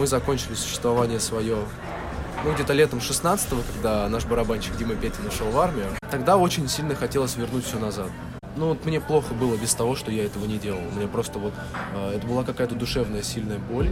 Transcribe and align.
мы 0.00 0.06
закончили 0.06 0.54
существование 0.54 1.20
свое 1.20 1.58
ну, 2.42 2.54
где-то 2.54 2.72
летом 2.72 3.00
16-го, 3.00 3.60
когда 3.74 4.08
наш 4.08 4.24
барабанщик 4.24 4.74
Дима 4.78 4.94
Петин 4.94 5.26
ушел 5.26 5.50
в 5.50 5.58
армию, 5.58 5.88
тогда 6.10 6.38
очень 6.38 6.66
сильно 6.68 6.94
хотелось 6.94 7.36
вернуть 7.36 7.66
все 7.66 7.78
назад. 7.78 8.06
Ну 8.56 8.68
вот 8.68 8.86
мне 8.86 8.98
плохо 8.98 9.34
было 9.34 9.58
без 9.58 9.74
того, 9.74 9.96
что 9.96 10.10
я 10.10 10.24
этого 10.24 10.46
не 10.46 10.56
делал. 10.56 10.80
Мне 10.96 11.06
просто 11.06 11.38
вот 11.38 11.52
э, 11.94 12.14
это 12.16 12.26
была 12.26 12.44
какая-то 12.44 12.74
душевная 12.74 13.22
сильная 13.22 13.58
боль. 13.58 13.90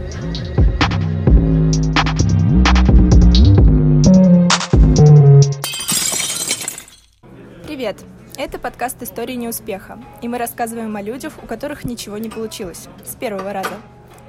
Привет! 7.67 7.97
Это 8.35 8.57
подкаст 8.57 9.03
«Истории 9.03 9.35
неуспеха», 9.35 9.99
и 10.23 10.27
мы 10.27 10.39
рассказываем 10.39 10.95
о 10.95 11.03
людях, 11.03 11.33
у 11.43 11.45
которых 11.45 11.83
ничего 11.83 12.17
не 12.17 12.29
получилось 12.29 12.87
с 13.05 13.13
первого 13.13 13.53
раза. 13.53 13.75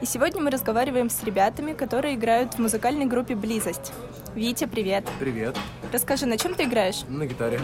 И 0.01 0.07
сегодня 0.07 0.41
мы 0.41 0.51
разговариваем 0.51 1.11
с 1.11 1.23
ребятами, 1.25 1.75
которые 1.75 2.15
играют 2.15 2.55
в 2.55 2.59
музыкальной 2.59 3.05
группе 3.05 3.35
«Близость». 3.35 3.93
Витя, 4.35 4.67
привет. 4.67 5.05
Привет. 5.19 5.59
Расскажи, 5.93 6.25
на 6.25 6.39
чем 6.39 6.55
ты 6.55 6.65
играешь? 6.65 7.03
На 7.07 7.27
гитаре. 7.27 7.61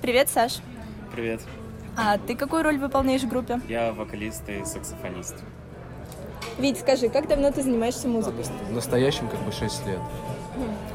Привет, 0.00 0.30
Саш. 0.30 0.60
Привет. 1.12 1.42
А 1.94 2.16
ты 2.16 2.34
какую 2.34 2.62
роль 2.62 2.78
выполняешь 2.78 3.22
в 3.22 3.28
группе? 3.28 3.60
Я 3.68 3.92
вокалист 3.92 4.48
и 4.48 4.64
саксофонист. 4.64 5.34
Вить, 6.58 6.80
скажи, 6.80 7.10
как 7.10 7.28
давно 7.28 7.50
ты 7.50 7.62
занимаешься 7.62 8.08
музыкой? 8.08 8.44
В 8.70 8.72
настоящем 8.72 9.28
как 9.28 9.40
бы 9.40 9.52
6 9.52 9.86
лет. 9.86 10.00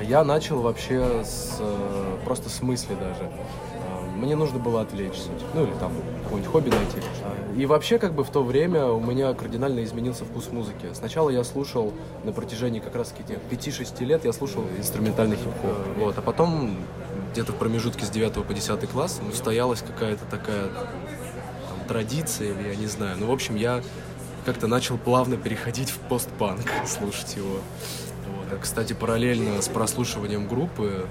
Я 0.01 0.23
начал 0.23 0.61
вообще 0.61 1.23
с, 1.23 1.57
э, 1.59 2.17
просто 2.25 2.49
с 2.49 2.63
мысли 2.63 2.95
даже. 2.95 3.29
Э, 4.21 4.25
Мне 4.25 4.35
нужно 4.35 4.59
было 4.59 4.81
отвлечься, 4.81 5.29
ну 5.53 5.63
или 5.63 5.73
там 5.79 5.91
какое-нибудь 6.23 6.51
хобби 6.51 6.69
найти. 6.69 6.99
И 7.57 7.65
вообще 7.65 7.99
как 7.99 8.13
бы 8.13 8.23
в 8.23 8.29
то 8.29 8.43
время 8.43 8.85
у 8.85 9.01
меня 9.01 9.33
кардинально 9.33 9.83
изменился 9.83 10.23
вкус 10.25 10.49
музыки. 10.51 10.87
Сначала 10.93 11.29
я 11.29 11.43
слушал 11.43 11.93
на 12.23 12.31
протяжении 12.31 12.79
как 12.79 12.95
раз 12.95 13.13
этих 13.19 13.37
5-6 13.49 14.03
лет 14.05 14.25
я 14.25 14.31
слушал 14.31 14.63
инструментальный 14.77 15.35
хип-хоп. 15.35 15.97
Вот, 15.97 16.17
а 16.17 16.21
потом 16.21 16.77
где-то 17.33 17.51
в 17.51 17.55
промежутке 17.55 18.05
с 18.05 18.09
9 18.09 18.45
по 18.45 18.53
10 18.53 18.89
класс 18.89 19.19
устоялась 19.29 19.81
какая-то 19.81 20.23
такая 20.29 20.67
там, 20.67 21.87
традиция, 21.87 22.51
или 22.51 22.69
я 22.69 22.75
не 22.75 22.87
знаю. 22.87 23.17
Ну, 23.19 23.27
в 23.27 23.31
общем, 23.31 23.55
я 23.55 23.81
как-то 24.45 24.67
начал 24.67 24.97
плавно 24.97 25.37
переходить 25.37 25.89
в 25.89 25.97
постпанк, 25.99 26.61
слушать 26.87 27.35
его. 27.35 27.59
Вот. 28.29 28.53
А, 28.53 28.57
кстати, 28.61 28.93
параллельно 28.93 29.61
с 29.61 29.67
прослушиванием 29.67 30.47
группы, 30.47 31.05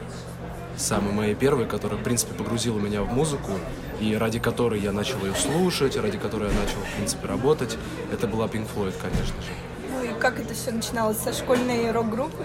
самой 0.81 1.13
моей 1.13 1.35
первой, 1.35 1.67
которая, 1.67 1.99
в 1.99 2.03
принципе, 2.03 2.35
погрузила 2.35 2.79
меня 2.79 3.03
в 3.03 3.13
музыку, 3.13 3.53
и 4.01 4.15
ради 4.15 4.39
которой 4.39 4.81
я 4.81 4.93
начал 4.93 5.19
ее 5.25 5.35
слушать, 5.35 5.97
ради 5.97 6.19
которой 6.19 6.51
я 6.51 6.59
начал, 6.59 6.79
в 6.81 6.97
принципе, 6.97 7.27
работать, 7.29 7.77
это 8.13 8.27
была 8.27 8.47
Pink 8.47 8.67
Floyd, 8.75 8.95
конечно 9.01 9.41
же. 9.43 9.53
Ну 9.93 10.03
и 10.03 10.19
как 10.19 10.41
это 10.41 10.55
все 10.55 10.73
начиналось? 10.73 11.19
Со 11.19 11.33
школьной 11.33 11.91
рок-группы? 11.91 12.45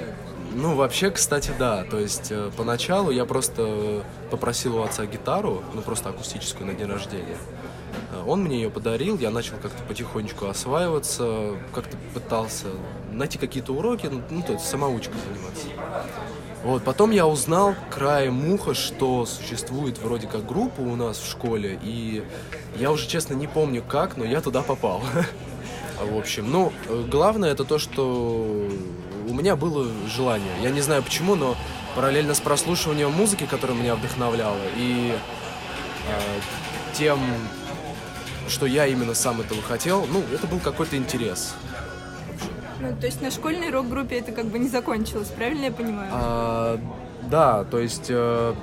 Ну, 0.54 0.76
вообще, 0.76 1.12
кстати, 1.12 1.52
да. 1.60 1.84
То 1.84 2.00
есть, 2.00 2.32
э, 2.32 2.50
поначалу 2.56 3.12
я 3.12 3.26
просто 3.26 4.04
попросил 4.32 4.78
у 4.78 4.84
отца 4.84 5.06
гитару, 5.06 5.64
ну, 5.74 5.82
просто 5.82 6.10
акустическую 6.10 6.66
на 6.66 6.74
день 6.74 6.88
рождения. 6.88 7.38
Э, 8.14 8.24
Он 8.26 8.44
мне 8.44 8.56
ее 8.58 8.70
подарил, 8.70 9.18
я 9.18 9.32
начал 9.32 9.56
как-то 9.62 9.84
потихонечку 9.84 10.48
осваиваться, 10.48 11.56
как-то 11.74 11.98
пытался 12.14 12.68
найти 13.12 13.38
какие-то 13.38 13.74
уроки, 13.74 14.08
ну, 14.08 14.22
ну, 14.30 14.42
то 14.44 14.54
есть 14.54 14.66
самоучкой 14.66 15.16
заниматься. 15.30 15.68
Вот, 16.66 16.84
потом 16.84 17.12
я 17.12 17.28
узнал 17.28 17.76
краем 17.92 18.52
уха, 18.52 18.74
что 18.74 19.28
существует 19.28 20.00
вроде 20.00 20.26
как 20.26 20.48
группа 20.48 20.82
у 20.82 20.96
нас 20.96 21.20
в 21.20 21.30
школе, 21.30 21.80
и 21.84 22.24
я 22.80 22.92
уже, 22.92 23.08
честно, 23.08 23.36
не 23.36 23.46
помню 23.46 23.84
как, 23.88 24.18
но 24.18 24.26
я 24.26 24.42
туда 24.42 24.64
попал. 24.64 25.04
В 26.02 26.18
общем, 26.18 26.52
ну, 26.52 26.74
э, 26.88 27.06
главное 27.08 27.52
это 27.52 27.66
то, 27.66 27.78
что 27.78 28.68
у 29.30 29.34
меня 29.36 29.56
было 29.56 29.88
желание. 30.08 30.54
Я 30.64 30.72
не 30.72 30.82
знаю 30.82 31.04
почему, 31.04 31.36
но 31.36 31.56
параллельно 31.96 32.34
с 32.34 32.40
прослушиванием 32.40 33.12
музыки, 33.12 33.46
которая 33.46 33.78
меня 33.78 33.94
вдохновляла, 33.94 34.58
и 34.76 35.14
э, 35.14 36.40
тем, 36.94 37.20
что 38.50 38.66
я 38.66 38.88
именно 38.88 39.14
сам 39.14 39.40
этого 39.40 39.62
хотел, 39.62 40.08
ну, 40.12 40.24
это 40.34 40.48
был 40.48 40.60
какой-то 40.60 40.98
интерес. 40.98 41.54
Ну, 42.80 42.96
то 43.00 43.06
есть 43.06 43.22
на 43.22 43.32
школьной 43.32 43.70
рок-группе 43.70 44.20
это 44.20 44.32
как 44.32 44.46
бы 44.46 44.60
не 44.60 44.68
закончилось, 44.68 45.30
правильно 45.36 45.66
я 45.66 45.72
понимаю? 45.72 46.10
А, 46.12 46.80
да, 47.24 47.64
то 47.64 47.80
есть, 47.80 48.08
э, 48.10 48.54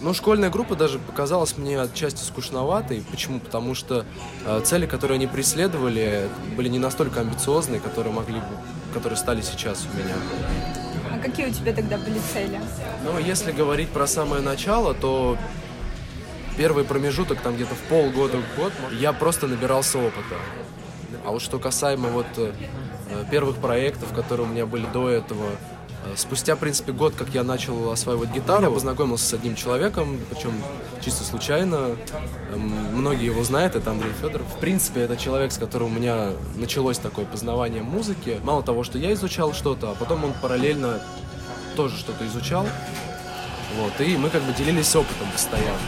ну, 0.00 0.14
школьная 0.14 0.50
группа 0.50 0.76
даже 0.76 0.98
показалась 0.98 1.56
мне 1.56 1.80
отчасти 1.80 2.22
скучноватой. 2.22 3.02
Почему? 3.10 3.40
Потому 3.40 3.74
что 3.74 4.04
э, 4.44 4.60
цели, 4.64 4.86
которые 4.86 5.16
они 5.16 5.26
преследовали, 5.26 6.28
были 6.56 6.68
не 6.68 6.78
настолько 6.78 7.20
амбициозные, 7.20 7.80
которые 7.80 8.12
могли 8.12 8.40
бы, 8.40 8.46
которые 8.92 9.16
стали 9.16 9.40
сейчас 9.40 9.86
у 9.92 9.96
меня. 9.96 10.14
А 11.12 11.18
какие 11.18 11.46
у 11.46 11.50
тебя 11.50 11.72
тогда 11.72 11.96
были 11.96 12.20
цели? 12.32 12.60
Ну, 13.04 13.18
если 13.18 13.52
говорить 13.52 13.88
про 13.88 14.06
самое 14.06 14.42
начало, 14.42 14.92
то 14.92 15.38
первый 16.58 16.84
промежуток, 16.84 17.40
там 17.40 17.54
где-то 17.54 17.74
в 17.74 17.80
полгода, 17.88 18.38
год, 18.56 18.72
я 18.98 19.12
просто 19.12 19.46
набирался 19.46 19.98
опыта. 19.98 20.36
А 21.24 21.30
вот 21.30 21.42
что 21.42 21.58
касаемо 21.58 22.08
вот 22.08 22.26
э, 22.36 22.52
первых 23.30 23.56
проектов, 23.56 24.12
которые 24.14 24.46
у 24.46 24.50
меня 24.50 24.66
были 24.66 24.86
до 24.92 25.08
этого, 25.08 25.46
э, 26.04 26.14
спустя, 26.16 26.56
в 26.56 26.58
принципе, 26.58 26.92
год, 26.92 27.14
как 27.16 27.28
я 27.30 27.42
начал 27.42 27.90
осваивать 27.90 28.30
гитару, 28.30 28.64
я 28.64 28.70
познакомился 28.70 29.26
с 29.26 29.34
одним 29.34 29.54
человеком, 29.54 30.18
причем 30.30 30.52
чисто 31.04 31.24
случайно. 31.24 31.96
Эм, 32.52 32.96
Многие 32.96 33.26
его 33.26 33.44
знают, 33.44 33.76
это 33.76 33.90
Андрей 33.90 34.12
Федоров. 34.20 34.46
В 34.46 34.58
принципе, 34.58 35.00
это 35.02 35.16
человек, 35.16 35.52
с 35.52 35.58
которым 35.58 35.88
у 35.88 35.98
меня 35.98 36.30
началось 36.56 36.98
такое 36.98 37.24
познавание 37.24 37.82
музыки. 37.82 38.40
Мало 38.42 38.62
того, 38.62 38.84
что 38.84 38.98
я 38.98 39.12
изучал 39.12 39.52
что-то, 39.52 39.90
а 39.90 39.94
потом 39.94 40.24
он 40.24 40.32
параллельно 40.40 41.00
тоже 41.76 41.96
что-то 41.96 42.26
изучал. 42.26 42.66
Вот, 43.76 44.00
и 44.00 44.16
мы 44.16 44.30
как 44.30 44.42
бы 44.42 44.52
делились 44.54 44.94
опытом 44.96 45.28
постоянно. 45.32 45.78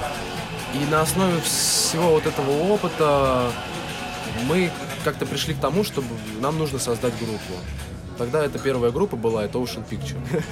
И 0.75 0.91
на 0.91 1.01
основе 1.01 1.41
всего 1.41 2.11
вот 2.11 2.27
этого 2.27 2.51
опыта 2.71 3.51
мы 4.47 4.71
как-то 5.09 5.25
пришли 5.25 5.55
к 5.55 5.59
тому, 5.59 5.85
что 5.85 6.05
нам 6.39 6.59
нужно 6.59 6.79
создать 6.79 7.19
группу. 7.19 7.55
Тогда 8.19 8.45
эта 8.45 8.59
первая 8.59 8.91
группа 8.93 9.17
была, 9.17 9.43
это 9.43 9.59
Ocean 9.59 9.83
Picture. 9.89 10.19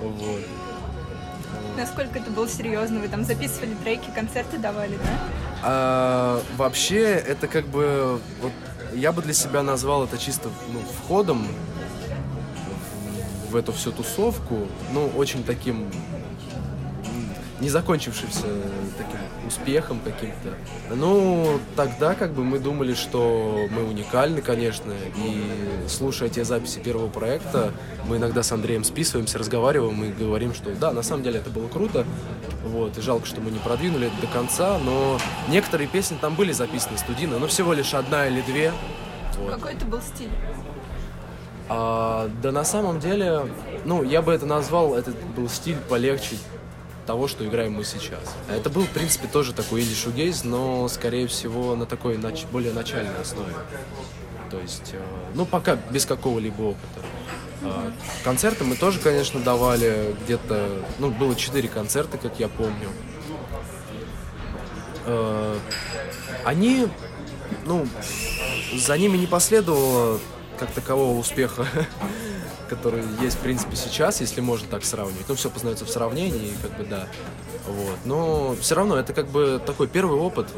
Вот. 0.00 0.40
Насколько 1.76 2.18
это 2.18 2.30
было 2.30 2.46
серьезно? 2.48 3.00
Вы 3.00 3.08
там 3.08 3.24
записывали 3.24 3.74
треки, 3.82 4.10
концерты 4.14 4.58
давали, 4.58 4.96
да? 4.96 5.18
А, 5.62 6.42
вообще, 6.56 7.00
это 7.00 7.48
как 7.48 7.66
бы... 7.66 8.20
Вот, 8.42 8.52
я 8.94 9.12
бы 9.12 9.22
для 9.22 9.32
себя 9.32 9.62
назвал 9.62 10.04
это 10.04 10.18
чисто 10.18 10.50
ну, 10.70 10.80
входом 10.80 11.48
в, 13.50 13.56
эту 13.56 13.72
всю 13.72 13.90
тусовку. 13.90 14.68
Ну, 14.92 15.08
очень 15.16 15.44
таким 15.44 15.90
не 17.60 17.68
закончившимся 17.68 18.46
таким 18.98 19.18
успехом 19.46 20.00
каким-то. 20.04 20.54
Ну, 20.94 21.58
тогда 21.74 22.14
как 22.14 22.32
бы 22.32 22.44
мы 22.44 22.58
думали, 22.58 22.94
что 22.94 23.66
мы 23.70 23.84
уникальны, 23.84 24.42
конечно, 24.42 24.92
и 25.16 25.88
слушая 25.88 26.28
те 26.28 26.44
записи 26.44 26.80
первого 26.80 27.08
проекта, 27.08 27.72
мы 28.06 28.16
иногда 28.16 28.42
с 28.42 28.52
Андреем 28.52 28.84
списываемся, 28.84 29.38
разговариваем 29.38 30.04
и 30.04 30.12
говорим, 30.12 30.54
что 30.54 30.74
да, 30.74 30.92
на 30.92 31.02
самом 31.02 31.22
деле 31.22 31.38
это 31.38 31.50
было 31.50 31.68
круто, 31.68 32.04
вот, 32.64 32.98
и 32.98 33.00
жалко, 33.00 33.26
что 33.26 33.40
мы 33.40 33.50
не 33.50 33.58
продвинули 33.58 34.08
это 34.08 34.20
до 34.20 34.26
конца, 34.26 34.78
но 34.78 35.18
некоторые 35.48 35.88
песни 35.88 36.18
там 36.20 36.34
были 36.34 36.52
записаны 36.52 36.98
студийно, 36.98 37.38
но 37.38 37.46
всего 37.46 37.72
лишь 37.72 37.94
одна 37.94 38.26
или 38.26 38.42
две. 38.42 38.72
Вот. 39.38 39.54
Какой 39.54 39.74
это 39.74 39.84
был 39.86 40.00
стиль? 40.00 40.30
А, 41.68 42.30
да 42.42 42.52
на 42.52 42.64
самом 42.64 43.00
деле, 43.00 43.48
ну, 43.84 44.02
я 44.02 44.22
бы 44.22 44.32
это 44.32 44.46
назвал, 44.46 44.94
это 44.94 45.12
был 45.36 45.48
стиль 45.48 45.76
полегче 45.88 46.36
того, 47.06 47.28
что 47.28 47.46
играем 47.46 47.72
мы 47.74 47.84
сейчас. 47.84 48.34
Это 48.50 48.68
был, 48.68 48.82
в 48.82 48.90
принципе, 48.90 49.28
тоже 49.28 49.52
такой 49.52 49.82
инди-шугейз, 49.82 50.44
но, 50.44 50.88
скорее 50.88 51.26
всего, 51.28 51.74
на 51.76 51.86
такой 51.86 52.16
нач- 52.16 52.46
более 52.50 52.72
начальной 52.72 53.20
основе. 53.20 53.52
То 54.50 54.58
есть, 54.58 54.90
э, 54.92 55.00
ну, 55.34 55.46
пока 55.46 55.76
без 55.90 56.04
какого-либо 56.04 56.62
опыта. 56.62 57.00
А, 57.62 57.92
концерты 58.22 58.64
мы 58.64 58.76
тоже, 58.76 58.98
конечно, 59.00 59.40
давали 59.40 60.14
где-то, 60.24 60.82
ну, 60.98 61.10
было 61.10 61.34
четыре 61.34 61.68
концерта, 61.68 62.18
как 62.18 62.38
я 62.38 62.48
помню. 62.48 62.88
Э, 65.06 65.58
Они, 66.44 66.86
ну, 67.64 67.86
за 68.74 68.96
ними 68.98 69.16
не 69.16 69.26
последовало 69.26 70.20
как 70.56 70.70
такового 70.70 71.18
успеха, 71.18 71.66
который 72.68 73.04
есть, 73.20 73.36
в 73.36 73.40
принципе, 73.40 73.76
сейчас, 73.76 74.20
если 74.20 74.40
можно 74.40 74.68
так 74.68 74.84
сравнивать. 74.84 75.28
Ну, 75.28 75.34
все 75.34 75.50
познается 75.50 75.84
в 75.84 75.90
сравнении, 75.90 76.52
как 76.62 76.76
бы, 76.76 76.84
да. 76.84 77.06
Вот. 77.66 77.98
Но 78.04 78.56
все 78.60 78.74
равно 78.74 78.96
это 78.96 79.12
как 79.12 79.28
бы 79.28 79.60
такой 79.64 79.88
первый 79.88 80.18
опыт. 80.18 80.48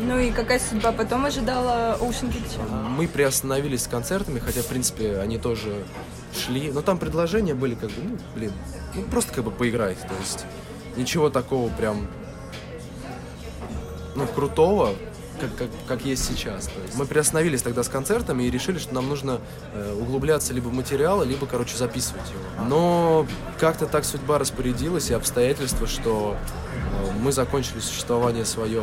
Ну 0.00 0.18
и 0.18 0.30
какая 0.30 0.60
судьба 0.60 0.92
потом 0.92 1.26
ожидала 1.26 1.98
Ocean 2.00 2.32
Picture? 2.32 2.68
Мы 2.70 3.08
приостановились 3.08 3.82
с 3.82 3.88
концертами, 3.88 4.38
хотя, 4.38 4.62
в 4.62 4.66
принципе, 4.66 5.18
они 5.18 5.38
тоже 5.38 5.84
шли. 6.32 6.70
Но 6.70 6.82
там 6.82 6.98
предложения 6.98 7.54
были 7.54 7.74
как 7.74 7.90
бы, 7.90 8.02
ну, 8.02 8.18
блин, 8.34 8.52
ну, 8.94 9.02
просто 9.02 9.34
как 9.34 9.44
бы 9.44 9.50
поиграть. 9.50 9.98
То 10.00 10.14
есть 10.20 10.44
ничего 10.96 11.30
такого 11.30 11.68
прям, 11.70 12.06
ну, 14.14 14.26
крутого 14.26 14.94
как, 15.38 15.54
как, 15.56 15.68
как 15.86 16.04
есть 16.04 16.24
сейчас. 16.24 16.66
То 16.66 16.80
есть 16.82 16.96
мы 16.96 17.06
приостановились 17.06 17.62
тогда 17.62 17.82
с 17.82 17.88
концертами 17.88 18.44
и 18.44 18.50
решили, 18.50 18.78
что 18.78 18.94
нам 18.94 19.08
нужно 19.08 19.40
э, 19.72 19.96
углубляться 20.00 20.52
либо 20.52 20.68
в 20.68 20.72
материал, 20.72 21.24
либо, 21.24 21.46
короче, 21.46 21.76
записывать 21.76 22.28
его. 22.30 22.64
Но 22.68 23.26
как-то 23.58 23.86
так 23.86 24.04
судьба 24.04 24.38
распорядилась 24.38 25.10
и 25.10 25.14
обстоятельства, 25.14 25.86
что 25.86 26.36
э, 26.36 27.10
мы 27.20 27.32
закончили 27.32 27.80
существование 27.80 28.44
свое 28.44 28.82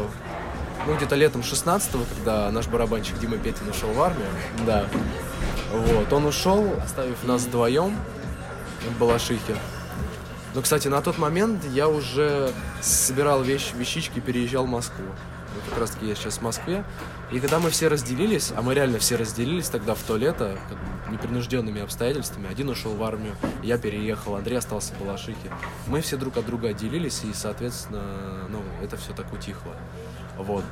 ну, 0.87 0.95
где-то 0.95 1.15
летом 1.15 1.41
16-го, 1.41 2.03
когда 2.15 2.51
наш 2.51 2.67
барабанщик 2.67 3.17
Дима 3.19 3.37
Петин 3.37 3.67
ушел 3.69 3.91
в 3.91 4.01
армию. 4.01 4.27
Да. 4.65 4.85
Вот, 5.73 6.13
он 6.13 6.25
ушел, 6.25 6.73
оставив 6.83 7.23
нас 7.23 7.43
вдвоем 7.43 7.95
в 8.89 8.99
Балашихе. 8.99 9.55
Но, 10.53 10.61
кстати, 10.61 10.87
на 10.87 11.01
тот 11.01 11.17
момент 11.17 11.65
я 11.73 11.89
уже 11.89 12.51
собирал 12.81 13.41
вещи, 13.41 13.75
вещички 13.75 14.19
и 14.19 14.21
переезжал 14.21 14.65
в 14.65 14.69
Москву. 14.69 15.05
Вот 15.55 15.63
как 15.69 15.79
раз 15.79 15.91
таки 15.91 16.07
я 16.07 16.15
сейчас 16.15 16.37
в 16.37 16.41
Москве. 16.41 16.83
И 17.31 17.39
когда 17.39 17.59
мы 17.59 17.69
все 17.69 17.87
разделились, 17.87 18.51
а 18.55 18.61
мы 18.61 18.73
реально 18.73 18.99
все 18.99 19.15
разделились 19.15 19.69
тогда 19.69 19.95
в 19.95 20.01
то 20.03 20.17
лето, 20.17 20.57
как 20.69 20.77
непринужденными 21.11 21.81
обстоятельствами, 21.81 22.49
один 22.49 22.69
ушел 22.69 22.93
в 22.93 23.03
армию, 23.03 23.35
я 23.63 23.77
переехал, 23.77 24.35
Андрей 24.35 24.57
остался 24.57 24.93
в 24.93 24.99
Балашихе. 24.99 25.49
Мы 25.87 26.01
все 26.01 26.17
друг 26.17 26.37
от 26.37 26.45
друга 26.45 26.69
отделились, 26.69 27.23
и, 27.23 27.33
соответственно, 27.33 28.47
ну, 28.49 28.61
это 28.83 28.97
все 28.97 29.13
так 29.13 29.31
утихло. 29.33 29.73
Вот. 30.37 30.63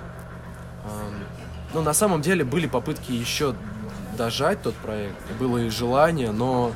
Ну, 1.73 1.81
на 1.81 1.93
самом 1.93 2.21
деле 2.21 2.43
были 2.43 2.67
попытки 2.67 3.11
еще 3.11 3.55
дожать 4.17 4.61
тот 4.61 4.75
проект, 4.75 5.15
было 5.39 5.57
и 5.59 5.69
желание, 5.69 6.31
но 6.31 6.71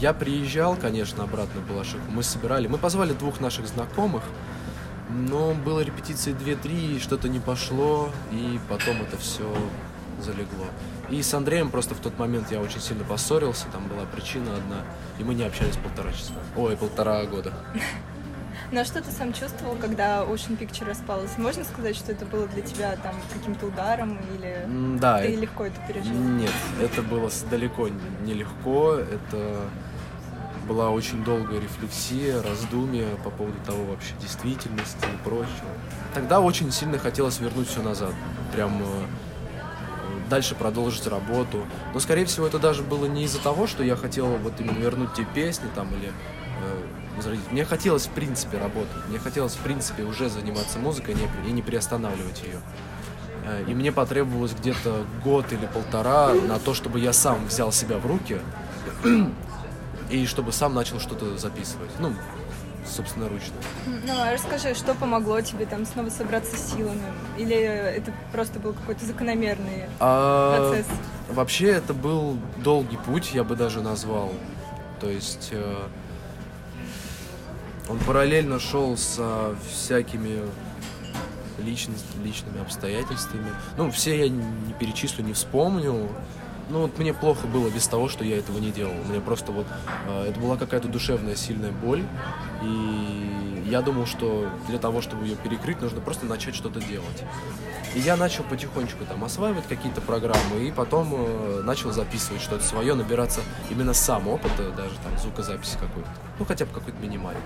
я 0.00 0.12
приезжал, 0.12 0.76
конечно, 0.76 1.24
обратно 1.24 1.60
в 1.60 1.68
Балашиху, 1.68 2.02
мы 2.10 2.22
собирали, 2.22 2.66
мы 2.66 2.78
позвали 2.78 3.12
двух 3.12 3.40
наших 3.40 3.68
знакомых, 3.68 4.22
но 5.08 5.54
было 5.54 5.80
репетиции 5.80 6.34
2-3, 6.34 7.00
что-то 7.00 7.28
не 7.28 7.40
пошло, 7.40 8.10
и 8.32 8.58
потом 8.68 9.02
это 9.02 9.16
все 9.16 9.48
залегло. 10.20 10.66
И 11.10 11.22
с 11.22 11.34
Андреем 11.34 11.70
просто 11.70 11.94
в 11.94 12.00
тот 12.00 12.18
момент 12.18 12.50
я 12.50 12.60
очень 12.60 12.80
сильно 12.80 13.04
поссорился, 13.04 13.66
там 13.72 13.86
была 13.88 14.04
причина 14.06 14.56
одна, 14.56 14.82
и 15.18 15.24
мы 15.24 15.34
не 15.34 15.44
общались 15.44 15.76
полтора 15.76 16.12
часа. 16.12 16.32
Ой, 16.56 16.76
полтора 16.76 17.24
года. 17.24 17.52
Ну 18.72 18.80
а 18.80 18.84
что 18.84 19.02
ты 19.02 19.10
сам 19.12 19.32
чувствовал, 19.32 19.76
когда 19.76 20.24
Ocean 20.24 20.58
Picture 20.58 20.88
распалась? 20.88 21.36
Можно 21.38 21.64
сказать, 21.64 21.94
что 21.96 22.12
это 22.12 22.24
было 22.24 22.46
для 22.48 22.62
тебя 22.62 22.96
там 22.96 23.14
каким-то 23.32 23.66
ударом 23.66 24.18
или 24.34 24.98
да, 24.98 25.18
ты 25.18 25.28
это... 25.28 25.40
легко 25.40 25.64
это 25.66 25.76
пережил? 25.86 26.12
Нет, 26.12 26.50
это 26.80 27.02
было 27.02 27.30
далеко 27.50 27.88
не 28.24 28.34
легко. 28.34 28.94
Это 28.94 29.68
была 30.64 30.90
очень 30.90 31.22
долгая 31.24 31.60
рефлексия, 31.60 32.42
раздумья 32.42 33.08
по 33.22 33.30
поводу 33.30 33.56
того 33.66 33.84
вообще 33.84 34.14
действительности 34.20 35.04
и 35.04 35.24
прочего. 35.24 35.68
Тогда 36.14 36.40
очень 36.40 36.72
сильно 36.72 36.98
хотелось 36.98 37.38
вернуть 37.40 37.68
все 37.68 37.82
назад. 37.82 38.12
Прям 38.52 38.82
э, 38.82 38.86
дальше 40.28 40.54
продолжить 40.54 41.06
работу. 41.06 41.64
Но, 41.92 42.00
скорее 42.00 42.24
всего, 42.24 42.46
это 42.46 42.58
даже 42.58 42.82
было 42.82 43.06
не 43.06 43.24
из-за 43.24 43.40
того, 43.40 43.66
что 43.66 43.82
я 43.82 43.96
хотел 43.96 44.26
вот 44.26 44.54
именно 44.58 44.78
вернуть 44.78 45.14
те 45.14 45.24
песни 45.24 45.68
там 45.74 45.88
или 45.94 46.08
э, 46.08 46.86
возродить. 47.16 47.50
Мне 47.50 47.64
хотелось, 47.64 48.06
в 48.06 48.10
принципе, 48.10 48.58
работать. 48.58 49.08
Мне 49.08 49.18
хотелось, 49.18 49.54
в 49.54 49.60
принципе, 49.60 50.04
уже 50.04 50.28
заниматься 50.28 50.78
музыкой 50.78 51.16
и 51.46 51.50
не 51.50 51.62
приостанавливать 51.62 52.42
ее. 52.42 52.60
Э, 53.46 53.64
и 53.68 53.74
мне 53.74 53.92
потребовалось 53.92 54.52
где-то 54.52 55.04
год 55.22 55.52
или 55.52 55.66
полтора 55.66 56.32
на 56.34 56.58
то, 56.58 56.74
чтобы 56.74 57.00
я 57.00 57.12
сам 57.12 57.46
взял 57.46 57.72
себя 57.72 57.98
в 57.98 58.06
руки 58.06 58.38
и 60.10 60.26
чтобы 60.26 60.52
сам 60.52 60.74
начал 60.74 61.00
что-то 61.00 61.36
записывать. 61.38 61.90
Ну, 61.98 62.12
собственно, 62.86 63.28
ручно. 63.28 63.54
Ну, 63.86 64.12
а 64.16 64.32
расскажи, 64.32 64.74
что 64.74 64.94
помогло 64.94 65.40
тебе 65.40 65.66
там 65.66 65.86
снова 65.86 66.10
собраться 66.10 66.56
силами? 66.56 67.02
Или 67.38 67.56
это 67.56 68.12
просто 68.32 68.58
был 68.60 68.72
какой-то 68.72 69.04
закономерный 69.04 69.84
а, 70.00 70.70
процесс? 70.70 70.86
Вообще, 71.30 71.68
это 71.68 71.94
был 71.94 72.38
долгий 72.58 72.98
путь, 72.98 73.30
я 73.32 73.44
бы 73.44 73.56
даже 73.56 73.80
назвал. 73.80 74.32
То 75.00 75.08
есть 75.08 75.48
э, 75.52 75.88
он 77.88 77.98
параллельно 78.00 78.58
шел 78.58 78.96
со 78.96 79.54
всякими 79.70 80.42
личность, 81.58 82.04
личными 82.22 82.60
обстоятельствами. 82.60 83.50
Ну, 83.76 83.90
все 83.90 84.18
я 84.18 84.28
не 84.28 84.72
перечислю, 84.78 85.24
не 85.24 85.32
вспомню. 85.32 86.08
Ну, 86.70 86.82
вот 86.82 86.98
мне 86.98 87.12
плохо 87.12 87.46
было 87.46 87.68
без 87.68 87.86
того, 87.86 88.08
что 88.08 88.24
я 88.24 88.38
этого 88.38 88.58
не 88.58 88.70
делал. 88.70 88.94
Мне 89.08 89.20
просто 89.20 89.52
вот... 89.52 89.66
Э, 90.08 90.26
это 90.28 90.40
была 90.40 90.56
какая-то 90.56 90.88
душевная 90.88 91.36
сильная 91.36 91.72
боль. 91.72 92.02
И 92.62 93.64
я 93.66 93.82
думал, 93.82 94.06
что 94.06 94.48
для 94.68 94.78
того, 94.78 95.00
чтобы 95.00 95.26
ее 95.26 95.36
перекрыть, 95.36 95.80
нужно 95.80 96.00
просто 96.00 96.26
начать 96.26 96.54
что-то 96.54 96.80
делать. 96.80 97.24
И 97.94 98.00
я 98.00 98.16
начал 98.16 98.44
потихонечку 98.44 99.04
там 99.04 99.22
осваивать 99.24 99.66
какие-то 99.68 100.00
программы, 100.00 100.66
и 100.66 100.72
потом 100.72 101.14
э, 101.14 101.62
начал 101.64 101.92
записывать 101.92 102.42
что-то 102.42 102.64
свое, 102.64 102.94
набираться 102.94 103.40
именно 103.70 103.94
сам 103.94 104.26
опыта, 104.28 104.70
даже 104.70 104.94
там 105.04 105.16
звукозаписи 105.18 105.74
какой-то. 105.74 106.08
Ну, 106.38 106.44
хотя 106.44 106.64
бы 106.64 106.72
какой-то 106.72 106.98
минимальный. 107.00 107.40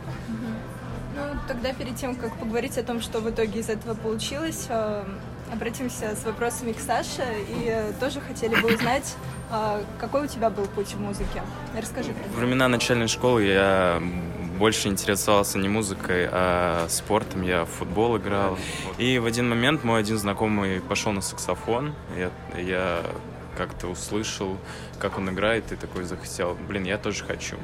Ну, 1.16 1.22
тогда 1.46 1.72
перед 1.72 1.96
тем, 1.96 2.14
как 2.14 2.36
поговорить 2.38 2.78
о 2.78 2.82
том, 2.82 3.00
что 3.00 3.20
в 3.20 3.28
итоге 3.28 3.60
из 3.60 3.68
этого 3.68 3.94
получилось, 3.94 4.66
э, 4.68 5.04
обратимся 5.52 6.14
с 6.14 6.24
вопросами 6.24 6.72
к 6.72 6.80
Саше 6.80 7.24
и 7.48 7.68
э, 7.68 7.92
тоже 8.00 8.20
хотели 8.20 8.54
бы 8.60 8.74
узнать, 8.74 9.14
э, 9.50 9.82
какой 9.98 10.24
у 10.24 10.26
тебя 10.26 10.50
был 10.50 10.66
путь 10.66 10.94
в 10.94 11.00
музыке. 11.00 11.42
Расскажи. 11.76 12.12
В 12.34 12.38
времена 12.38 12.68
начальной 12.68 13.08
школы 13.08 13.44
я 13.44 14.02
больше 14.58 14.88
интересовался 14.88 15.58
не 15.58 15.68
музыкой, 15.68 16.28
а 16.30 16.86
спортом. 16.88 17.42
Я 17.42 17.64
в 17.64 17.68
футбол 17.68 18.18
играл. 18.18 18.58
И 18.98 19.18
в 19.18 19.26
один 19.26 19.48
момент 19.48 19.84
мой 19.84 20.00
один 20.00 20.18
знакомый 20.18 20.80
пошел 20.80 21.12
на 21.12 21.20
саксофон. 21.20 21.94
Я, 22.16 22.30
я 22.60 23.02
как-то 23.58 23.88
услышал, 23.88 24.56
как 24.98 25.18
он 25.18 25.28
играет, 25.30 25.72
и 25.72 25.76
такой 25.76 26.04
захотел, 26.04 26.54
блин, 26.54 26.84
я 26.84 26.96
тоже 26.96 27.24
хочу. 27.24 27.56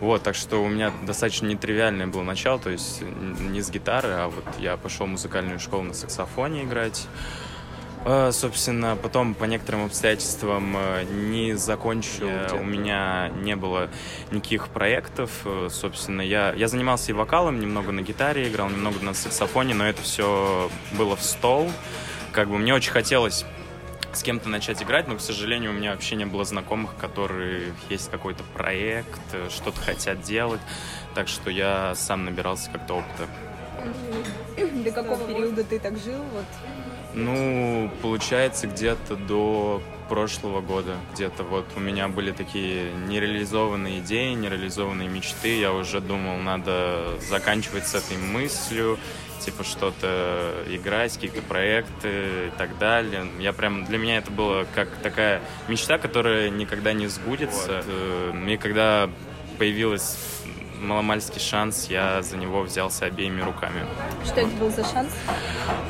Вот, 0.00 0.22
так 0.24 0.34
что 0.34 0.62
у 0.62 0.68
меня 0.68 0.92
достаточно 1.06 1.46
нетривиальное 1.46 2.08
было 2.08 2.24
начало, 2.24 2.58
то 2.58 2.70
есть 2.70 3.02
не 3.02 3.62
с 3.62 3.70
гитары, 3.70 4.10
а 4.10 4.28
вот 4.28 4.44
я 4.58 4.76
пошел 4.76 5.06
в 5.06 5.10
музыкальную 5.10 5.60
школу 5.60 5.84
на 5.84 5.94
саксофоне 5.94 6.64
играть. 6.64 7.06
А, 8.04 8.32
собственно, 8.32 8.96
потом 8.96 9.34
по 9.34 9.44
некоторым 9.44 9.86
обстоятельствам 9.86 10.76
э, 10.76 11.04
не 11.04 11.54
закончил. 11.54 12.28
У 12.58 12.64
меня 12.64 13.30
не 13.42 13.56
было 13.56 13.90
никаких 14.30 14.68
проектов. 14.68 15.30
Э, 15.44 15.68
собственно, 15.70 16.22
я, 16.22 16.52
я 16.54 16.68
занимался 16.68 17.10
и 17.10 17.14
вокалом, 17.14 17.60
немного 17.60 17.92
на 17.92 18.00
гитаре 18.00 18.48
играл, 18.48 18.70
немного 18.70 19.00
на 19.04 19.14
саксофоне, 19.14 19.74
но 19.74 19.86
это 19.86 20.02
все 20.02 20.70
было 20.92 21.16
в 21.16 21.22
стол. 21.22 21.70
Как 22.32 22.48
бы 22.48 22.58
мне 22.58 22.74
очень 22.74 22.92
хотелось 22.92 23.44
с 24.12 24.22
кем-то 24.22 24.48
начать 24.48 24.82
играть, 24.82 25.08
но, 25.08 25.16
к 25.16 25.20
сожалению, 25.20 25.70
у 25.70 25.74
меня 25.74 25.92
вообще 25.92 26.16
не 26.16 26.26
было 26.26 26.44
знакомых, 26.44 26.96
которые 26.96 27.72
есть 27.88 28.10
какой-то 28.10 28.42
проект, 28.54 29.20
э, 29.32 29.48
что-то 29.50 29.80
хотят 29.80 30.22
делать. 30.22 30.60
Так 31.14 31.28
что 31.28 31.50
я 31.50 31.94
сам 31.94 32.24
набирался 32.24 32.70
как-то 32.70 32.94
опыта. 32.94 33.26
До 34.84 34.90
какого 34.90 35.26
периода 35.26 35.64
ты 35.64 35.78
так 35.78 35.96
жил? 35.98 36.22
Вот 36.32 36.44
ну, 37.14 37.90
получается, 38.02 38.66
где-то 38.66 39.16
до 39.16 39.82
прошлого 40.08 40.60
года. 40.60 40.96
Где-то 41.14 41.42
вот 41.42 41.66
у 41.76 41.80
меня 41.80 42.08
были 42.08 42.32
такие 42.32 42.92
нереализованные 43.08 44.00
идеи, 44.00 44.34
нереализованные 44.34 45.08
мечты. 45.08 45.58
Я 45.58 45.72
уже 45.72 46.00
думал, 46.00 46.36
надо 46.38 47.18
заканчивать 47.20 47.86
с 47.86 47.94
этой 47.94 48.16
мыслью, 48.16 48.98
типа 49.40 49.64
что-то 49.64 50.64
играть, 50.68 51.14
какие-то 51.14 51.42
проекты 51.42 52.48
и 52.48 52.52
так 52.56 52.78
далее. 52.78 53.26
Я 53.38 53.52
прям, 53.52 53.84
для 53.84 53.98
меня 53.98 54.18
это 54.18 54.30
было 54.30 54.66
как 54.74 54.88
такая 55.02 55.40
мечта, 55.68 55.98
которая 55.98 56.50
никогда 56.50 56.92
не 56.92 57.06
сбудется. 57.06 57.82
Вот. 57.86 58.48
И 58.48 58.56
когда 58.56 59.08
появилась 59.58 60.18
маломальский 60.80 61.40
шанс, 61.40 61.88
я 61.88 62.22
за 62.22 62.36
него 62.36 62.62
взялся 62.62 63.06
обеими 63.06 63.40
руками. 63.40 63.84
Что 64.24 64.40
это 64.40 64.50
был 64.50 64.70
за 64.70 64.84
шанс? 64.84 65.12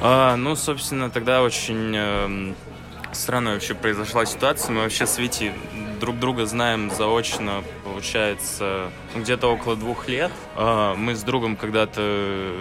А, 0.00 0.36
ну, 0.36 0.56
собственно, 0.56 1.10
тогда 1.10 1.42
очень 1.42 1.94
э, 1.94 2.54
странная 3.12 3.54
вообще 3.54 3.74
произошла 3.74 4.24
ситуация. 4.24 4.72
Мы 4.72 4.82
вообще 4.82 5.06
с 5.06 5.18
Витей 5.18 5.52
друг 6.00 6.18
друга 6.18 6.46
знаем 6.46 6.90
заочно, 6.90 7.62
получается, 7.92 8.90
где-то 9.14 9.48
около 9.48 9.76
двух 9.76 10.08
лет. 10.08 10.32
А, 10.56 10.94
мы 10.94 11.14
с 11.14 11.22
другом 11.22 11.56
когда-то 11.56 12.54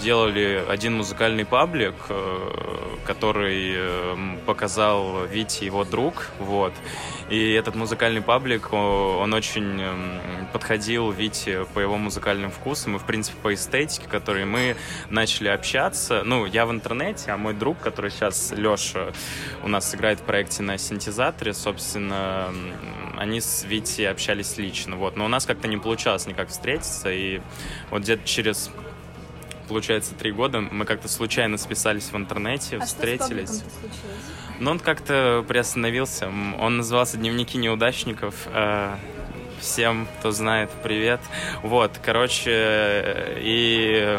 делали 0.00 0.64
один 0.68 0.96
музыкальный 0.96 1.44
паблик, 1.44 1.94
э, 2.08 2.96
который 3.04 3.74
эм, 3.74 4.38
показал 4.46 5.26
Вите 5.26 5.66
его 5.66 5.84
друг, 5.84 6.28
вот. 6.38 6.72
И 7.28 7.52
этот 7.52 7.74
музыкальный 7.74 8.22
паблик, 8.22 8.72
он 8.72 9.32
очень 9.34 9.80
эм, 9.80 10.46
подходил 10.52 11.10
Вите 11.10 11.66
по 11.74 11.80
его 11.80 11.96
музыкальным 11.96 12.50
вкусам 12.50 12.96
и, 12.96 12.98
в 12.98 13.04
принципе, 13.04 13.36
по 13.42 13.54
эстетике, 13.54 14.08
которой 14.08 14.44
мы 14.44 14.76
начали 15.10 15.48
общаться. 15.48 16.22
Ну, 16.24 16.46
я 16.46 16.66
в 16.66 16.70
интернете, 16.70 17.30
а 17.32 17.36
мой 17.36 17.54
друг, 17.54 17.78
который 17.78 18.10
сейчас, 18.10 18.52
Леша, 18.56 19.12
у 19.62 19.68
нас 19.68 19.94
играет 19.94 20.20
в 20.20 20.22
проекте 20.22 20.62
на 20.62 20.78
синтезаторе, 20.78 21.52
собственно, 21.52 22.52
они 23.20 23.42
с 23.42 23.64
Витей 23.64 24.10
общались 24.10 24.56
лично, 24.56 24.96
вот. 24.96 25.14
Но 25.14 25.26
у 25.26 25.28
нас 25.28 25.44
как-то 25.44 25.68
не 25.68 25.76
получалось 25.76 26.26
никак 26.26 26.48
встретиться, 26.48 27.12
и 27.12 27.42
вот 27.90 28.00
где-то 28.02 28.26
через 28.26 28.70
получается, 29.68 30.14
три 30.14 30.32
года. 30.32 30.60
Мы 30.60 30.84
как-то 30.84 31.06
случайно 31.06 31.56
списались 31.56 32.10
в 32.10 32.16
интернете, 32.16 32.78
а 32.78 32.86
встретились. 32.86 33.62
Но 34.58 34.72
он 34.72 34.80
как-то 34.80 35.44
приостановился. 35.46 36.28
Он 36.58 36.78
назывался 36.78 37.18
«Дневники 37.18 37.56
неудачников». 37.56 38.34
Всем, 39.60 40.08
кто 40.18 40.30
знает, 40.30 40.70
привет. 40.82 41.20
Вот, 41.62 41.92
короче, 42.02 43.36
и 43.36 44.18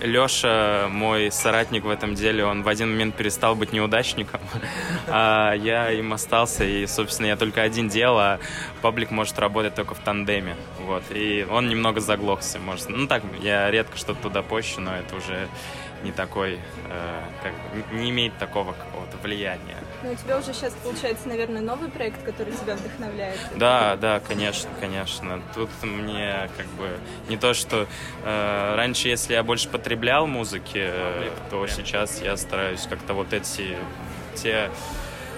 Леша, 0.00 0.88
мой 0.88 1.30
соратник 1.30 1.84
в 1.84 1.90
этом 1.90 2.14
деле, 2.14 2.46
он 2.46 2.62
в 2.62 2.68
один 2.68 2.90
момент 2.90 3.14
перестал 3.14 3.54
быть 3.54 3.72
неудачником, 3.72 4.40
а 5.08 5.52
я 5.52 5.90
им 5.90 6.14
остался, 6.14 6.64
и, 6.64 6.86
собственно, 6.86 7.26
я 7.26 7.36
только 7.36 7.60
один 7.60 7.88
делал, 7.88 8.18
а 8.18 8.38
паблик 8.80 9.10
может 9.10 9.38
работать 9.38 9.74
только 9.74 9.94
в 9.94 9.98
тандеме, 9.98 10.56
вот, 10.80 11.02
и 11.10 11.46
он 11.50 11.68
немного 11.68 12.00
заглохся, 12.00 12.58
может, 12.58 12.88
ну 12.88 13.06
так, 13.06 13.22
я 13.42 13.70
редко 13.70 13.98
что-то 13.98 14.22
туда 14.22 14.42
пощу, 14.42 14.80
но 14.80 14.96
это 14.96 15.14
уже 15.14 15.48
не 16.02 16.12
такой, 16.12 16.58
э, 16.88 17.22
как, 17.42 17.52
не 17.92 18.08
имеет 18.08 18.36
такого 18.38 18.72
какого-то 18.72 19.18
влияния. 19.22 19.76
Ну, 20.02 20.12
у 20.12 20.14
тебя 20.14 20.38
уже 20.38 20.54
сейчас 20.54 20.72
получается, 20.82 21.28
наверное, 21.28 21.60
новый 21.60 21.90
проект, 21.90 22.22
который 22.22 22.54
тебя 22.54 22.74
вдохновляет. 22.74 23.38
Да, 23.56 23.96
да, 23.96 24.20
конечно, 24.20 24.70
конечно. 24.80 25.42
Тут 25.54 25.68
мне 25.82 26.48
как 26.56 26.66
бы 26.66 26.88
не 27.28 27.36
то, 27.36 27.52
что 27.52 27.86
э, 28.24 28.74
раньше, 28.76 29.08
если 29.08 29.34
я 29.34 29.42
больше 29.42 29.68
потреблял 29.68 30.26
музыки, 30.26 30.78
э, 30.78 31.30
то 31.50 31.66
сейчас 31.66 32.22
я 32.22 32.36
стараюсь 32.38 32.86
как-то 32.88 33.12
вот 33.12 33.34
эти 33.34 33.76
те 34.36 34.70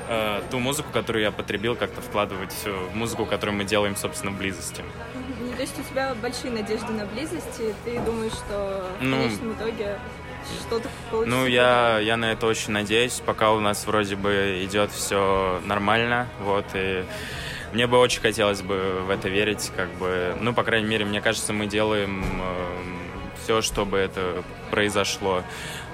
э, 0.08 0.42
ту 0.50 0.60
музыку, 0.60 0.90
которую 0.92 1.24
я 1.24 1.32
потребил, 1.32 1.74
как-то 1.74 2.00
вкладывать 2.00 2.54
в 2.64 2.94
музыку, 2.94 3.26
которую 3.26 3.56
мы 3.56 3.64
делаем, 3.64 3.96
собственно, 3.96 4.30
в 4.30 4.38
близости. 4.38 4.84
Ну, 5.40 5.52
то 5.56 5.62
есть 5.62 5.76
у 5.78 5.82
тебя 5.82 6.14
большие 6.14 6.52
надежды 6.52 6.92
на 6.92 7.06
близость, 7.06 7.58
и 7.58 7.74
ты 7.84 7.98
думаешь, 8.00 8.32
что 8.32 8.88
в 9.00 9.02
ну, 9.02 9.16
конечном 9.16 9.52
итоге 9.54 9.98
что-то 10.60 10.88
получится. 11.10 11.36
Ну, 11.36 11.46
я, 11.46 11.98
я 11.98 12.16
на 12.16 12.32
это 12.32 12.46
очень 12.46 12.72
надеюсь, 12.72 13.22
пока 13.24 13.52
у 13.52 13.60
нас 13.60 13.86
вроде 13.86 14.16
бы 14.16 14.60
идет 14.64 14.90
все 14.92 15.60
нормально, 15.64 16.28
вот, 16.40 16.66
и 16.74 17.04
мне 17.72 17.86
бы 17.86 17.98
очень 17.98 18.20
хотелось 18.20 18.62
бы 18.62 19.02
в 19.06 19.10
это 19.10 19.28
верить, 19.28 19.70
как 19.76 19.90
бы, 19.94 20.36
ну, 20.40 20.52
по 20.52 20.62
крайней 20.62 20.88
мере, 20.88 21.04
мне 21.04 21.20
кажется, 21.20 21.52
мы 21.52 21.66
делаем 21.66 22.22
э, 22.22 23.42
все, 23.42 23.62
чтобы 23.62 23.98
это 23.98 24.42
произошло. 24.70 25.42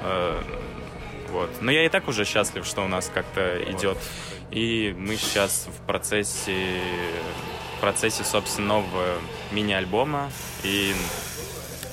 Э, 0.02 0.40
вот. 1.30 1.50
Но 1.60 1.70
я 1.70 1.84
и 1.84 1.88
так 1.88 2.08
уже 2.08 2.24
счастлив, 2.24 2.66
что 2.66 2.82
у 2.84 2.88
нас 2.88 3.10
как-то 3.12 3.62
идет. 3.70 3.98
И 4.50 4.94
мы 4.98 5.16
сейчас 5.16 5.68
в 5.68 5.86
процессе, 5.86 6.80
в 7.76 7.80
процессе, 7.80 8.24
нового 8.58 9.18
мини-альбома. 9.52 10.30
И 10.62 10.94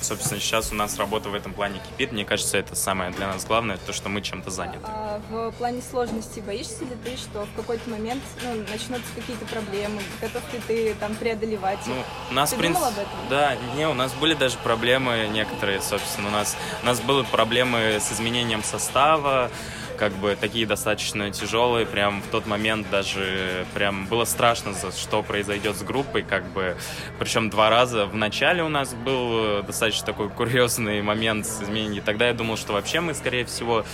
собственно, 0.06 0.40
сейчас 0.40 0.72
у 0.72 0.74
нас 0.74 0.98
работа 0.98 1.28
в 1.28 1.34
этом 1.34 1.52
плане 1.52 1.80
кипит. 1.80 2.12
Мне 2.12 2.24
кажется, 2.24 2.56
это 2.56 2.74
самое 2.74 3.10
для 3.10 3.26
нас 3.26 3.44
главное, 3.44 3.76
то, 3.76 3.92
что 3.92 4.08
мы 4.08 4.22
чем-то 4.22 4.50
заняты. 4.50 4.80
А 4.84 5.20
в 5.28 5.52
плане 5.52 5.82
сложности 5.82 6.40
боишься 6.40 6.84
ли 6.84 6.96
ты, 7.04 7.16
что 7.16 7.44
в 7.44 7.56
какой-то 7.56 7.90
момент 7.90 8.22
ну, 8.42 8.64
начнутся 8.70 9.08
какие-то 9.14 9.44
проблемы? 9.46 10.00
Готов 10.20 10.42
ли 10.52 10.60
ты 10.66 10.94
там 10.94 11.14
преодолевать? 11.16 11.80
Ну, 11.86 11.94
у 12.30 12.34
нас, 12.34 12.50
ты 12.50 12.56
принцип... 12.56 12.78
думал 12.78 12.92
об 12.92 12.98
этом? 12.98 13.28
Да, 13.28 13.56
не, 13.76 13.88
у 13.88 13.94
нас 13.94 14.12
были 14.14 14.34
даже 14.34 14.56
проблемы 14.58 15.28
некоторые, 15.32 15.82
собственно. 15.82 16.28
У 16.28 16.32
нас, 16.32 16.56
у 16.82 16.86
нас 16.86 17.00
были 17.00 17.24
проблемы 17.24 17.98
с 18.00 18.12
изменением 18.12 18.62
состава, 18.62 19.50
как 19.96 20.12
бы 20.12 20.36
такие 20.40 20.66
достаточно 20.66 21.30
тяжелые, 21.30 21.86
прям 21.86 22.22
в 22.22 22.28
тот 22.28 22.46
момент 22.46 22.88
даже 22.90 23.66
прям 23.74 24.06
было 24.06 24.24
страшно, 24.24 24.72
что 24.96 25.22
произойдет 25.22 25.76
с 25.76 25.82
группой, 25.82 26.22
как 26.22 26.44
бы, 26.50 26.76
причем 27.18 27.50
два 27.50 27.70
раза. 27.70 28.06
В 28.06 28.14
начале 28.14 28.62
у 28.62 28.68
нас 28.68 28.94
был 28.94 29.62
достаточно 29.62 30.06
такой 30.06 30.28
курьезный 30.28 31.02
момент 31.02 31.46
с 31.46 31.62
изменением, 31.62 32.04
тогда 32.04 32.28
я 32.28 32.34
думал, 32.34 32.56
что 32.56 32.72
вообще 32.72 33.00
мы, 33.00 33.14
скорее 33.14 33.44
всего, 33.44 33.84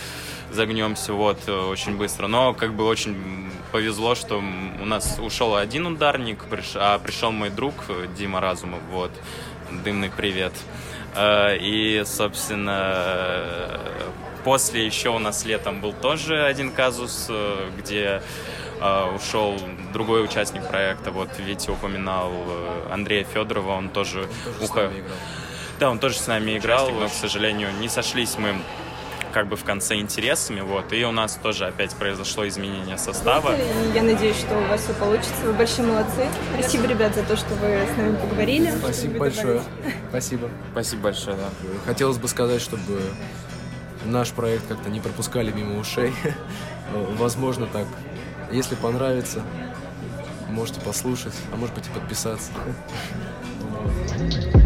загнемся 0.51 1.13
вот 1.13 1.49
очень 1.49 1.97
быстро, 1.97 2.27
но 2.27 2.53
как 2.53 2.75
бы 2.75 2.85
очень 2.85 3.51
повезло, 3.73 4.15
что 4.15 4.39
у 4.39 4.85
нас 4.85 5.19
ушел 5.19 5.57
один 5.57 5.87
ударник, 5.87 6.45
а 6.75 6.99
пришел 6.99 7.33
мой 7.33 7.51
друг 7.51 7.75
Дима 8.17 8.41
Разумов, 8.41 8.81
вот, 8.91 9.11
дымный 9.85 10.11
привет. 10.11 10.53
Э, 11.15 11.57
и, 11.59 12.03
собственно, 12.05 13.81
После 14.45 14.85
еще 14.85 15.11
у 15.11 15.19
нас 15.19 15.45
летом 15.45 15.81
был 15.81 15.93
тоже 15.93 16.45
один 16.45 16.73
казус, 16.73 17.27
э, 17.29 17.71
где 17.79 18.23
э, 18.81 19.15
ушел 19.15 19.57
другой 19.93 20.25
участник 20.25 20.67
проекта. 20.67 21.13
Вот 21.13 21.29
Витя 21.39 21.71
упоминал 21.71 22.33
э, 22.33 22.89
Андрея 22.91 23.25
Федорова, 23.25 23.73
он 23.73 23.89
тоже, 23.89 24.29
ухо... 24.61 24.91
Да, 25.79 25.91
он 25.91 25.99
тоже 25.99 26.19
с 26.19 26.27
нами 26.27 26.59
играл, 26.59 26.91
но, 26.91 27.09
к 27.09 27.13
сожалению, 27.13 27.69
не 27.81 27.89
сошлись 27.89 28.37
мы 28.39 28.55
как 29.33 29.49
бы 29.49 29.57
в 29.57 29.65
конце 29.65 29.97
интересами, 29.97 30.61
вот, 30.61 30.93
и 30.93 31.05
у 31.05 31.11
нас 31.11 31.39
тоже 31.43 31.67
опять 31.67 31.95
произошло 31.95 32.47
изменение 32.47 32.99
состава. 32.99 33.55
Я 33.95 34.03
надеюсь, 34.03 34.37
что 34.37 34.59
у 34.59 34.67
вас 34.67 34.83
все 34.83 34.93
получится, 34.93 35.35
вы 35.45 35.55
большие 35.55 35.87
молодцы. 35.87 36.27
Спасибо, 36.53 36.87
ребят, 36.87 37.15
за 37.15 37.23
то, 37.23 37.37
что 37.37 37.55
вы 37.55 37.87
с 37.93 37.97
нами 37.97 38.17
поговорили. 38.17 38.71
Спасибо 38.79 39.19
большое. 39.19 39.63
Спасибо. 40.11 40.51
Спасибо 40.73 41.03
большое, 41.03 41.37
да. 41.37 41.49
Хотелось 41.87 42.19
бы 42.19 42.29
сказать, 42.29 42.61
чтобы 42.61 43.01
наш 44.05 44.31
проект 44.31 44.67
как-то 44.67 44.91
не 44.91 45.01
пропускали 45.01 45.53
мимо 45.53 45.79
ушей. 45.79 46.13
Возможно, 47.19 47.67
так. 47.67 47.87
Если 48.51 48.75
понравится, 48.75 49.43
можете 50.49 50.81
послушать, 50.81 51.35
а 51.53 51.57
может 51.57 51.75
быть 51.75 51.87
и 51.87 51.91
подписаться. 51.91 52.53